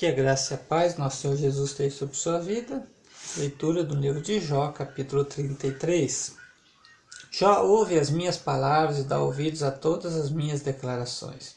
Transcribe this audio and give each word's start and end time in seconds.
Que 0.00 0.06
a 0.06 0.12
graça 0.12 0.54
e 0.54 0.56
a 0.56 0.58
paz, 0.58 0.96
nosso 0.96 1.20
Senhor 1.20 1.36
Jesus, 1.36 1.72
esteja 1.72 1.94
sobre 1.94 2.16
sua 2.16 2.38
vida. 2.40 2.82
Leitura 3.36 3.84
do 3.84 3.94
livro 3.94 4.22
de 4.22 4.40
Jó, 4.40 4.68
capítulo 4.68 5.26
33. 5.26 6.36
Jó 7.30 7.64
ouve 7.64 7.98
as 7.98 8.08
minhas 8.08 8.38
palavras 8.38 8.98
e 8.98 9.02
dá 9.02 9.20
ouvidos 9.20 9.62
a 9.62 9.70
todas 9.70 10.16
as 10.16 10.30
minhas 10.30 10.62
declarações. 10.62 11.54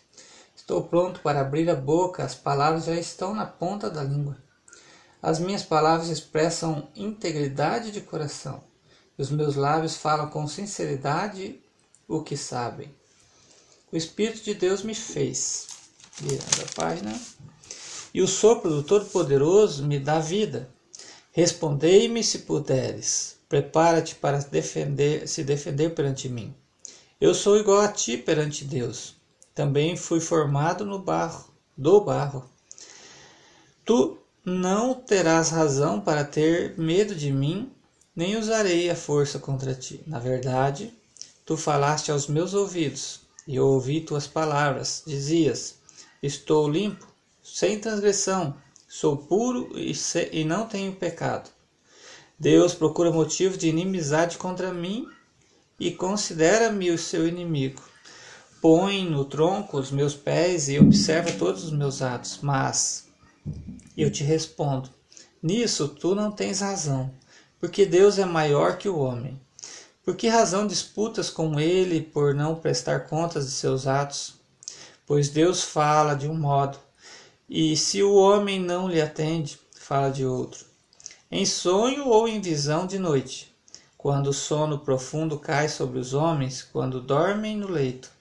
Estou 0.53 0.83
pronto 0.83 1.21
para 1.21 1.39
abrir 1.39 1.69
a 1.69 1.75
boca, 1.77 2.21
as 2.21 2.35
palavras 2.35 2.83
já 2.83 2.95
estão 2.95 3.33
na 3.33 3.45
ponta 3.45 3.89
da 3.89 4.03
língua. 4.03 4.37
As 5.21 5.39
minhas 5.39 5.63
palavras 5.63 6.09
expressam 6.09 6.89
integridade 6.97 7.91
de 7.91 8.01
coração, 8.01 8.61
e 9.17 9.21
os 9.21 9.31
meus 9.31 9.55
lábios 9.55 9.95
falam 9.95 10.29
com 10.29 10.45
sinceridade 10.49 11.61
o 12.09 12.21
que 12.21 12.35
sabem. 12.35 12.93
O 13.89 13.95
Espírito 13.95 14.43
de 14.43 14.53
Deus 14.53 14.83
me 14.83 14.93
fez. 14.93 15.67
Virando 16.19 16.61
a 16.61 16.75
página 16.75 17.17
e 18.13 18.21
o 18.21 18.27
sopro 18.27 18.69
do 18.69 18.83
Todo-Poderoso 18.83 19.85
me 19.85 19.99
dá 19.99 20.19
vida. 20.19 20.69
Respondei-me 21.31 22.23
se 22.23 22.39
puderes. 22.39 23.37
Prepara-te 23.49 24.15
para 24.15 24.37
defender, 24.39 25.27
se 25.27 25.43
defender 25.43 25.95
perante 25.95 26.29
mim. 26.29 26.53
Eu 27.19 27.33
sou 27.33 27.57
igual 27.57 27.81
a 27.81 27.87
ti 27.87 28.17
perante 28.17 28.65
Deus. 28.65 29.15
Também 29.55 29.95
fui 29.95 30.19
formado 30.19 30.85
no 30.85 30.99
barro, 30.99 31.45
do 31.77 32.01
barro. 32.01 32.45
Tu 33.85 34.17
não 34.45 34.93
terás 34.93 35.49
razão 35.49 36.01
para 36.01 36.23
ter 36.23 36.77
medo 36.77 37.15
de 37.15 37.31
mim, 37.31 37.71
nem 38.15 38.37
usarei 38.37 38.89
a 38.89 38.95
força 38.95 39.39
contra 39.39 39.73
ti. 39.73 40.01
Na 40.05 40.19
verdade, 40.19 40.93
tu 41.45 41.55
falaste 41.55 42.11
aos 42.11 42.27
meus 42.27 42.53
ouvidos, 42.53 43.21
e 43.47 43.55
eu 43.55 43.67
ouvi 43.67 44.01
tuas 44.01 44.27
palavras. 44.27 45.03
Dizias: 45.05 45.75
Estou 46.21 46.69
limpo, 46.69 47.07
sem 47.43 47.77
transgressão, 47.77 48.55
sou 48.87 49.17
puro 49.17 49.77
e, 49.77 49.93
se, 49.93 50.29
e 50.31 50.45
não 50.45 50.65
tenho 50.65 50.95
pecado. 50.95 51.49
Deus 52.39 52.73
procura 52.73 53.11
motivo 53.11 53.57
de 53.57 53.67
inimizade 53.67 54.37
contra 54.37 54.73
mim 54.73 55.07
e 55.79 55.91
considera-me 55.91 56.89
o 56.89 56.97
seu 56.97 57.27
inimigo. 57.27 57.81
Põe 58.61 59.03
no 59.03 59.25
tronco 59.25 59.77
os 59.77 59.91
meus 59.91 60.15
pés 60.15 60.69
e 60.69 60.79
observa 60.79 61.31
todos 61.33 61.65
os 61.65 61.71
meus 61.71 62.01
atos, 62.01 62.39
mas 62.41 63.07
eu 63.97 64.09
te 64.09 64.23
respondo: 64.23 64.89
nisso 65.41 65.89
tu 65.89 66.15
não 66.15 66.31
tens 66.31 66.61
razão, 66.61 67.11
porque 67.59 67.85
Deus 67.85 68.17
é 68.17 68.25
maior 68.25 68.77
que 68.77 68.87
o 68.87 68.97
homem. 68.97 69.39
Por 70.03 70.15
que 70.15 70.27
razão 70.27 70.67
disputas 70.67 71.29
com 71.29 71.59
ele 71.59 72.01
por 72.01 72.33
não 72.33 72.55
prestar 72.55 73.07
contas 73.07 73.45
de 73.45 73.51
seus 73.51 73.87
atos? 73.87 74.35
Pois 75.05 75.29
Deus 75.29 75.63
fala 75.63 76.13
de 76.13 76.27
um 76.27 76.35
modo, 76.35 76.77
e 77.49 77.75
se 77.75 78.01
o 78.01 78.15
homem 78.15 78.59
não 78.59 78.87
lhe 78.87 79.01
atende, 79.01 79.59
fala 79.75 80.09
de 80.09 80.25
outro. 80.25 80.65
Em 81.29 81.45
sonho 81.45 82.07
ou 82.07 82.27
em 82.27 82.39
visão 82.39 82.87
de 82.87 82.97
noite, 82.97 83.53
quando 83.97 84.27
o 84.27 84.33
sono 84.33 84.79
profundo 84.79 85.39
cai 85.39 85.67
sobre 85.67 85.99
os 85.99 86.13
homens, 86.13 86.61
quando 86.61 87.01
dormem 87.01 87.57
no 87.57 87.69
leito. 87.69 88.11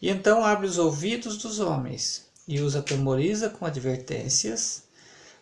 E 0.00 0.08
então 0.08 0.44
abre 0.44 0.66
os 0.66 0.78
ouvidos 0.78 1.36
dos 1.38 1.60
homens 1.60 2.26
e 2.46 2.60
os 2.60 2.74
atemoriza 2.74 3.50
com 3.50 3.66
advertências, 3.66 4.84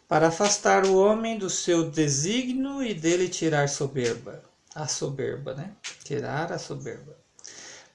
para 0.09 0.29
afastar 0.29 0.85
o 0.85 0.97
homem 0.97 1.39
do 1.39 1.51
seu 1.51 1.91
desígnio 1.91 2.83
e 2.83 2.95
dele 2.95 3.29
tirar 3.29 3.69
soberba. 3.69 4.43
A 4.75 4.87
soberba, 4.87 5.55
né? 5.55 5.73
Tirar 6.05 6.53
a 6.53 6.59
soberba. 6.59 7.17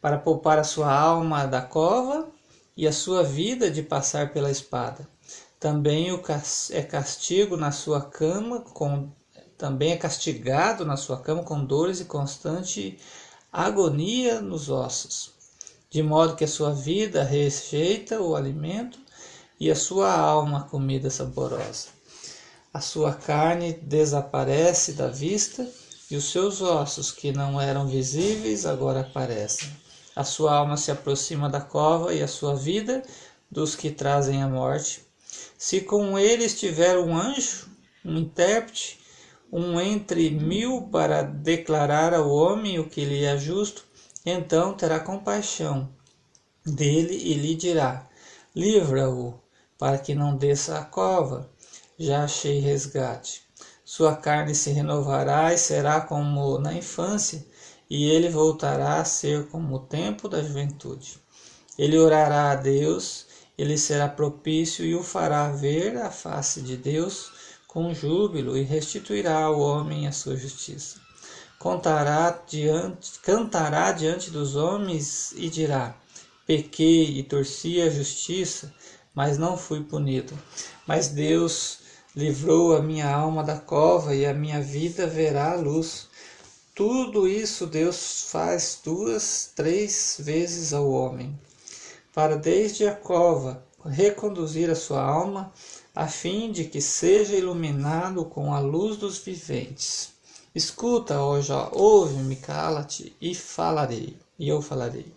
Para 0.02 0.18
poupar 0.18 0.60
a 0.60 0.64
sua 0.64 0.92
alma 0.92 1.46
da 1.46 1.62
cova 1.62 2.28
e 2.76 2.88
a 2.88 2.92
sua 2.92 3.24
vida 3.24 3.70
de 3.70 3.84
passar 3.84 4.34
pela 4.34 4.50
espada. 4.50 5.08
Também 5.62 6.12
o 6.12 6.20
é 6.72 6.82
castigo 6.82 7.56
na 7.56 7.72
sua 7.72 8.02
cama 8.02 8.62
com 8.62 9.12
também 9.60 9.92
é 9.92 9.96
castigado 9.96 10.84
na 10.84 10.98
sua 10.98 11.22
cama 11.22 11.44
com 11.44 11.64
dores 11.64 12.00
e 12.00 12.06
constante 12.06 12.98
agonia 13.54 14.42
nos 14.42 14.72
ossos, 14.72 15.34
de 15.88 16.02
modo 16.02 16.36
que 16.36 16.44
a 16.44 16.48
sua 16.48 16.74
vida 16.74 17.22
rejeita 17.22 18.20
o 18.20 18.36
alimento 18.36 18.98
e 19.60 19.70
a 19.70 19.76
sua 19.76 20.12
alma 20.12 20.62
a 20.62 20.64
comida 20.64 21.12
saborosa. 21.12 21.90
A 22.74 22.82
sua 22.82 23.14
carne 23.14 23.74
desaparece 23.74 24.94
da 24.94 25.10
vista 25.10 25.70
e 26.10 26.16
os 26.16 26.32
seus 26.32 26.60
ossos, 26.60 27.12
que 27.12 27.32
não 27.32 27.62
eram 27.62 27.88
visíveis, 27.88 28.66
agora 28.66 29.02
aparecem. 29.02 29.70
A 30.16 30.24
sua 30.24 30.56
alma 30.56 30.76
se 30.76 30.90
aproxima 30.90 31.48
da 31.48 31.62
cova 31.62 32.16
e 32.16 32.24
a 32.24 32.28
sua 32.28 32.56
vida 32.56 33.04
dos 33.52 33.76
que 33.76 33.92
trazem 33.92 34.42
a 34.42 34.50
morte. 34.50 35.11
Se 35.58 35.82
com 35.82 36.18
ele 36.18 36.46
estiver 36.46 36.98
um 36.98 37.16
anjo, 37.16 37.70
um 38.04 38.18
intérprete, 38.18 39.00
um 39.52 39.80
entre 39.80 40.32
mil 40.32 40.84
para 40.92 41.22
declarar 41.22 42.14
ao 42.14 42.30
homem 42.30 42.80
o 42.80 42.90
que 42.90 43.04
lhe 43.04 43.26
é 43.26 43.38
justo, 43.38 43.86
então 44.26 44.74
terá 44.74 45.00
compaixão 45.00 45.90
dele 46.66 47.16
e 47.16 47.34
lhe 47.34 47.56
dirá: 47.56 48.08
Livra-o, 48.56 49.40
para 49.78 49.98
que 49.98 50.14
não 50.14 50.38
desça 50.38 50.78
a 50.78 50.86
cova. 50.86 51.50
Já 51.98 52.24
achei 52.24 52.60
resgate. 52.60 53.44
Sua 53.84 54.16
carne 54.16 54.56
se 54.56 54.72
renovará 54.72 55.54
e 55.54 55.58
será 55.58 56.02
como 56.02 56.58
na 56.58 56.74
infância, 56.74 57.46
e 57.90 58.06
ele 58.06 58.30
voltará 58.30 58.96
a 58.96 59.06
ser 59.06 59.48
como 59.48 59.76
o 59.76 59.80
tempo 59.80 60.30
da 60.30 60.42
juventude. 60.42 61.20
Ele 61.78 61.98
orará 61.98 62.52
a 62.52 62.56
Deus, 62.56 63.28
ele 63.62 63.78
será 63.78 64.10
propício 64.10 64.84
e 64.84 64.96
o 64.96 65.04
fará 65.04 65.52
ver 65.52 65.96
a 65.98 66.10
face 66.10 66.62
de 66.62 66.76
Deus 66.76 67.32
com 67.68 67.94
júbilo 67.94 68.58
e 68.58 68.64
restituirá 68.64 69.44
ao 69.44 69.60
homem 69.60 70.08
a 70.08 70.12
sua 70.12 70.36
justiça. 70.36 71.00
Contará 71.60 72.42
diante, 72.48 73.20
cantará 73.20 73.92
diante 73.92 74.32
dos 74.32 74.56
homens 74.56 75.32
e 75.34 75.48
dirá: 75.48 75.96
Pequei 76.48 77.20
e 77.20 77.24
torci 77.24 77.80
a 77.80 77.90
justiça, 77.90 78.74
mas 79.14 79.38
não 79.38 79.56
fui 79.56 79.84
punido. 79.84 80.34
Mas 80.88 81.10
Deus 81.10 81.82
livrou 82.16 82.76
a 82.76 82.82
minha 82.82 83.14
alma 83.14 83.44
da 83.44 83.58
cova 83.58 84.16
e 84.16 84.26
a 84.26 84.34
minha 84.34 84.60
vida 84.60 85.06
verá 85.06 85.52
a 85.52 85.56
luz. 85.56 86.08
Tudo 86.74 87.28
isso 87.28 87.68
Deus 87.68 88.26
faz 88.32 88.82
duas, 88.84 89.52
três 89.56 90.18
vezes 90.20 90.74
ao 90.74 90.90
homem, 90.90 91.40
para 92.14 92.36
desde 92.38 92.88
a 92.88 92.96
cova 92.96 93.66
reconduzir 93.86 94.70
a 94.70 94.76
sua 94.76 95.02
alma, 95.02 95.52
a 95.96 96.08
fim 96.08 96.52
de 96.52 96.66
que 96.66 96.82
seja 96.82 97.36
iluminado 97.36 98.26
com 98.26 98.54
a 98.54 98.60
luz 98.60 98.98
dos 98.98 99.18
viventes. 99.18 100.14
Escuta, 100.54 101.22
ó 101.22 101.40
Jó, 101.40 101.72
ouve-me, 101.74 102.36
cala-te 102.36 103.16
e 103.22 103.34
falarei, 103.34 104.18
e 104.38 104.50
eu 104.50 104.62
falarei. 104.62 105.14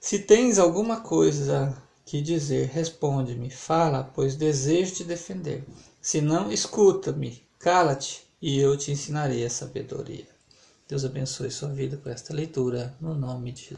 Se 0.00 0.20
tens 0.20 0.58
alguma 0.58 1.00
coisa 1.00 1.76
que 2.06 2.22
dizer, 2.22 2.68
responde-me, 2.68 3.50
fala, 3.50 4.10
pois 4.14 4.36
desejo 4.36 4.94
te 4.94 5.04
defender. 5.04 5.64
Se 6.00 6.20
não, 6.20 6.50
escuta-me, 6.50 7.42
cala-te 7.58 8.22
e 8.40 8.58
eu 8.58 8.76
te 8.76 8.92
ensinarei 8.92 9.44
a 9.44 9.50
sabedoria. 9.50 10.26
Deus 10.88 11.04
abençoe 11.04 11.50
sua 11.50 11.68
vida 11.68 11.98
com 11.98 12.08
esta 12.08 12.32
leitura, 12.32 12.96
no 12.98 13.14
nome 13.14 13.52
de 13.52 13.62
Jesus. 13.62 13.76